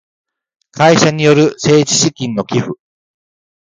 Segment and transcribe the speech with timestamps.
[0.71, 2.71] 会社による政治資金の寄付